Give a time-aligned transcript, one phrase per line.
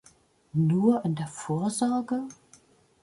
[0.53, 2.23] Nur in der Vorsorge?